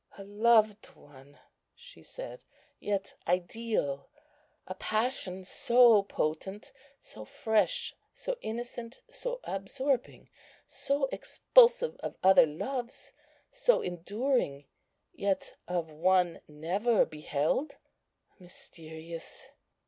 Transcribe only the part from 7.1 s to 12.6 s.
fresh, so innocent, so absorbing, so expulsive of other